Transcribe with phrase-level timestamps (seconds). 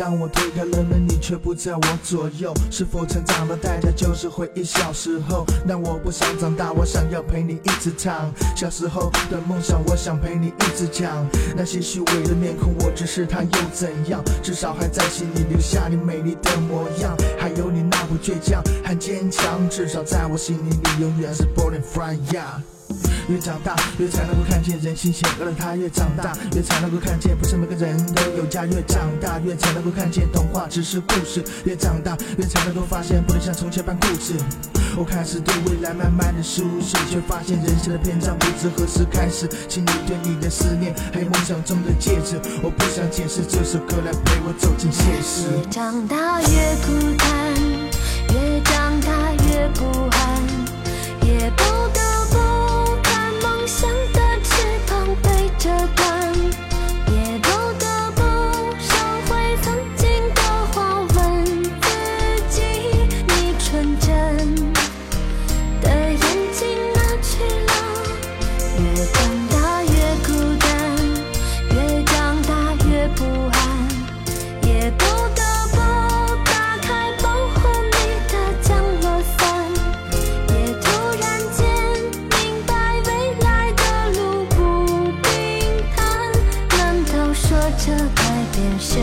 [0.00, 2.54] 当我推开了门，你却不在我左右。
[2.70, 5.44] 是否成长的代价就是回忆小时候？
[5.68, 8.32] 但我不想长大，我想要陪你一直唱。
[8.56, 11.26] 小时候的梦想，我想陪你一直讲。
[11.54, 14.24] 那些虚伪的面孔，我只是他又怎样？
[14.42, 19.68] 至少还在心里留下你美丽的模样，还有你那副倔强和坚强。
[19.68, 22.62] 至少在我心里，你永远是 born and fly young。
[23.28, 34.34] 越长大，越才能够看见人心险恶的他；越长大，越才能够看见不是每个人都家；越长大，越才能够看见童话只是故事；越长大，越才能够发现不能像从前般固执。
[34.96, 39.48] 我开始对未来慢慢的熟悉，却发现人生的篇章不知何时开始。
[39.68, 45.46] 请你对你的思念，还有梦想中的戒指，我不想解释，这首歌来陪我走进现实。
[45.56, 46.48] 越长大越
[46.84, 47.54] 孤单，
[48.34, 49.99] 越长大越不
[87.82, 88.98] 这改变是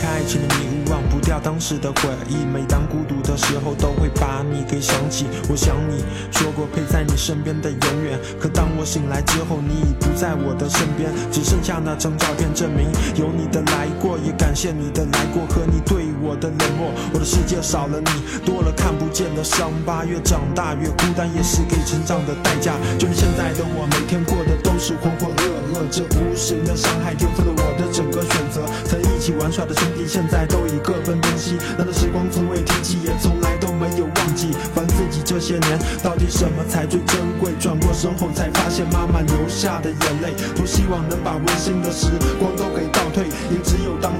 [0.00, 2.46] 开爱情的迷雾，忘不掉当时的回忆。
[2.46, 5.26] 每当孤独的时候，都会把你给想起。
[5.50, 14.16] 我想你说过陪在你身边的永远，可当我醒来之后，你已不在我的身边，只剩下那张照片证明有你的来过。
[14.24, 16.90] 也感谢你的来过和你对我的冷漠。
[17.12, 20.04] 我的世界少了你，多了看不见的伤疤。
[20.04, 22.72] 越长大越孤单，也是给成长的代价。
[22.98, 28.64] 就连现在的我，每天过的都是浑浑噩噩，这无形的伤害颠覆了我的整个选择。
[28.84, 28.96] 曾
[29.38, 34.52] 玩耍的兄弟现在都已各奔东西，那段时光从未停息，也从来都没有忘记。
[34.74, 40.34] 烦自己这些年到底什么才最珍贵，转过身后才发现妈妈流下的眼泪。
[40.54, 42.08] 多希望能把温馨的时
[42.38, 44.19] 光都给倒退，也只有当。